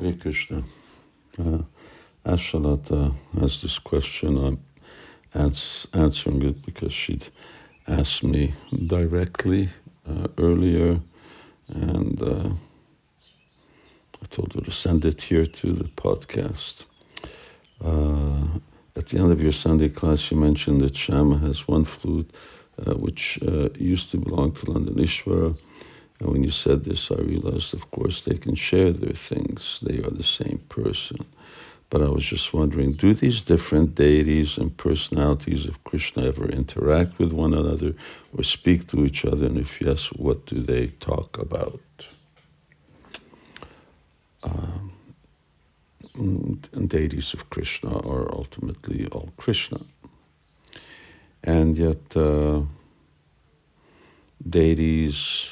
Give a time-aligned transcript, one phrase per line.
[0.00, 0.62] Hare Krishna.
[1.38, 1.58] Uh,
[2.24, 4.38] Ashalata has this question.
[4.38, 4.58] I'm
[5.34, 7.26] ans- answering it because she'd
[7.86, 8.54] asked me
[8.86, 9.68] directly
[10.08, 11.00] uh, earlier,
[11.68, 12.48] and uh,
[14.22, 16.84] I told her to send it here to the podcast.
[17.84, 18.58] Uh,
[18.96, 22.30] at the end of your Sunday class, you mentioned that Shama has one flute,
[22.86, 25.56] uh, which uh, used to belong to London Ishvara.
[26.20, 29.80] And when you said this, I realized, of course, they can share their things.
[29.82, 31.18] They are the same person.
[31.88, 37.18] But I was just wondering do these different deities and personalities of Krishna ever interact
[37.18, 37.94] with one another
[38.36, 39.46] or speak to each other?
[39.46, 41.80] And if yes, what do they talk about?
[44.42, 44.92] Um,
[46.14, 49.80] and deities of Krishna are ultimately all Krishna.
[51.42, 52.60] And yet, uh,
[54.48, 55.48] deities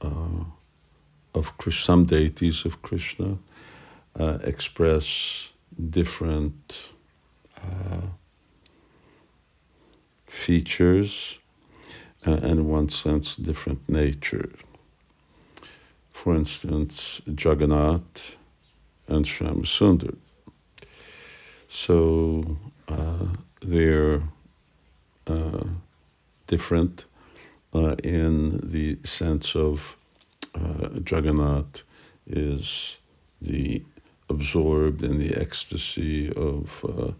[0.00, 0.44] uh,
[1.34, 3.38] of some deities of Krishna
[4.18, 5.50] uh, express
[5.90, 6.90] different
[7.56, 8.06] uh,
[10.26, 11.38] features
[12.26, 14.50] uh, and, in one sense, different nature.
[16.10, 18.36] For instance, Jagannath
[19.08, 20.16] and Shyamsundar.
[21.68, 22.58] So
[22.88, 23.26] uh,
[23.62, 24.22] they're
[25.26, 25.64] uh,
[26.46, 27.04] different
[28.02, 29.96] in the sense of
[30.62, 31.82] uh, Jagannath
[32.26, 32.96] is
[33.40, 33.82] the
[34.28, 37.12] absorbed in the ecstasy of uh,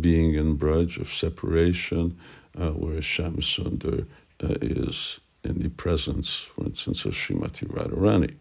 [0.00, 2.18] being in Braj, of separation,
[2.58, 4.06] uh, whereas Shyamsundar
[4.42, 8.34] uh, is in the presence, for instance, of Srimati Radharani.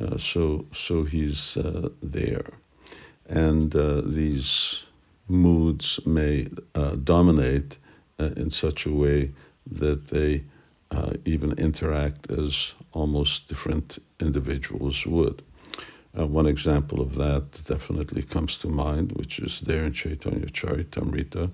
[0.00, 2.46] Uh, so, so he's uh, there.
[3.26, 4.84] And uh, these
[5.26, 6.48] moods may
[7.04, 7.76] dominate
[8.18, 9.32] in such a way
[9.70, 10.44] that they
[11.26, 15.42] even interact as almost different individuals would.
[16.18, 21.50] Uh, one example of that definitely comes to mind, which is there in Chaitanya Charitamrita,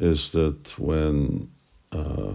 [0.00, 1.50] is that when
[1.92, 2.34] uh,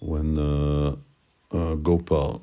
[0.00, 0.96] when uh,
[1.52, 2.42] uh Gopal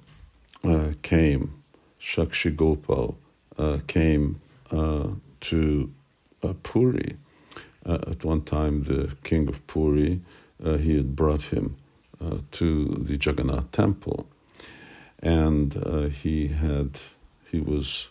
[0.64, 1.64] uh, came,
[2.02, 3.18] Shakshi Gopal
[3.58, 4.42] uh, came
[5.40, 5.92] to
[6.64, 7.16] Puri.
[7.86, 10.20] at one time, the king of Puri,
[10.86, 11.76] he had brought him
[12.52, 14.28] to the Jagannath temple
[15.20, 17.00] and uh, he had
[17.50, 18.10] he was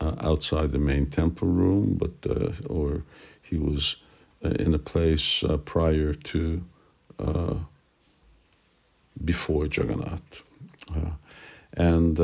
[0.00, 3.04] uh, outside the main temple room, but uh, or
[3.42, 3.96] he was
[4.44, 6.64] uh, in a place uh, prior to
[7.18, 7.54] uh,
[9.24, 10.42] before Jagannath,
[11.74, 12.16] and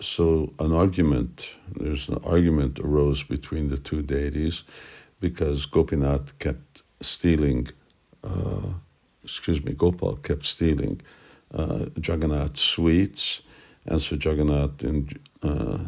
[0.00, 4.62] so an argument there's an argument arose between the two deities
[5.20, 7.68] because Gopinath kept stealing.
[9.26, 11.00] Excuse me, Gopal kept stealing
[11.52, 13.42] uh, Jagannath sweets.
[13.84, 15.08] And so Jagannath, in
[15.42, 15.78] uh,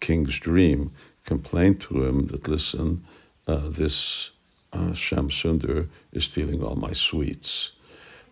[0.00, 0.90] King's dream,
[1.24, 3.04] complained to him that, listen,
[3.46, 4.30] uh, this
[4.72, 7.72] uh, Shyamsundar is stealing all my sweets.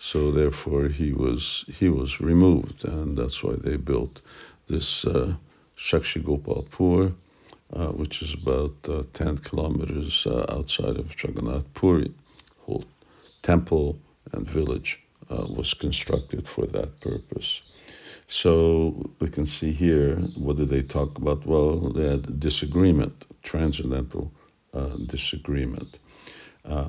[0.01, 4.21] So therefore, he was he was removed, and that's why they built
[4.69, 5.35] this uh,
[5.77, 7.15] Shakshi Gopalpur,
[7.73, 12.13] uh, which is about uh, 10 kilometers uh, outside of Jagannath Puri.
[12.65, 12.85] Whole
[13.43, 13.99] temple
[14.33, 15.01] and village
[15.31, 17.79] uh, was constructed for that purpose.
[18.29, 21.47] So we can see here, what did they talk about?
[21.47, 24.33] Well, they had disagreement, transcendental
[24.75, 25.99] uh, disagreement.
[26.65, 26.89] Uh,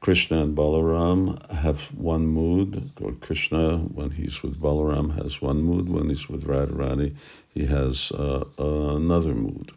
[0.00, 5.88] Krishna and Balaram have one mood, or Krishna, when he's with Balaram, has one mood.
[5.88, 7.16] When he's with Radharani,
[7.48, 9.72] he has uh, another mood.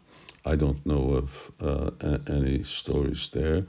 [0.48, 3.66] I don't know of uh, any stories there.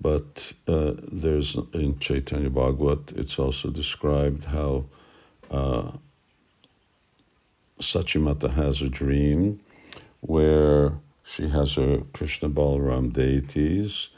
[0.00, 0.92] But uh,
[1.22, 4.84] there's in Chaitanya Bhagavat, it's also described how
[5.50, 5.92] uh,
[7.80, 9.60] Sachimata has a dream
[10.20, 10.92] where
[11.22, 14.08] she has her Krishna Balaram deities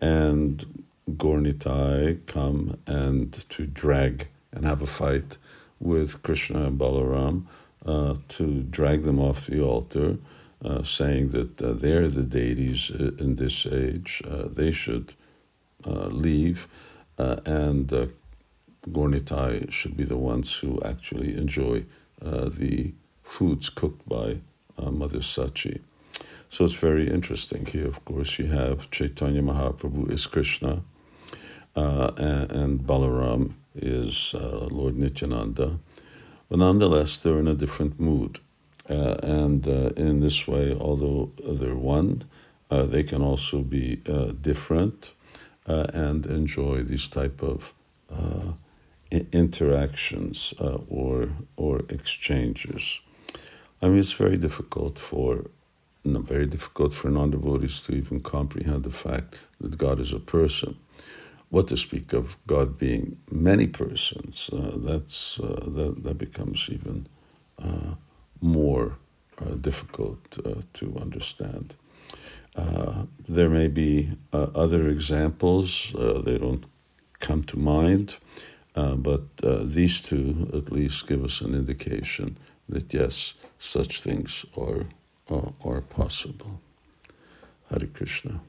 [0.00, 5.36] and Gaura-Nitai come and to drag and have a fight
[5.78, 7.46] with Krishna and Balaram
[7.84, 10.18] uh, to drag them off the altar,
[10.62, 14.22] uh, saying that uh, they're the deities uh, in this age.
[14.28, 15.14] Uh, they should
[15.86, 16.68] leave,
[17.16, 18.06] and uh,
[18.90, 21.84] Gaura-Nitai should be the ones who actually enjoy
[22.20, 22.92] the
[23.22, 24.36] foods cooked by
[24.78, 25.80] Mother Sachi.
[26.50, 27.64] So it's very interesting.
[27.64, 30.82] Here, of course, you have Chaitanya Mahaprabhu is Krishna,
[31.74, 35.78] and, and, Balaram is Lord Nityananda.
[36.50, 38.40] But nonetheless, they're in a different mood.
[38.90, 39.66] Uh, and
[39.96, 42.24] in this way, although they're one,
[42.70, 43.96] they can also be
[44.40, 45.12] different
[45.70, 47.72] uh, and enjoy these type of
[48.10, 48.52] uh,
[49.32, 53.00] interactions uh, or or exchanges.
[53.82, 55.44] I mean, it's very difficult for
[56.04, 60.76] not very difficult for non-devotees to even comprehend the fact that God is a person.
[61.50, 64.50] What to speak of God being many persons?
[64.52, 67.06] Uh, that's uh, that that becomes even
[67.62, 67.94] uh,
[68.40, 68.96] more
[69.40, 71.74] uh, difficult uh, to understand.
[72.56, 75.94] Uh, there may be other examples;
[76.24, 76.64] they don't
[77.20, 78.16] come to mind,
[78.74, 79.22] but
[79.64, 82.36] these two at least give us an indication
[82.68, 84.86] that yes, such things are
[85.28, 86.60] are, are possible.
[87.70, 88.40] Hare Krishna.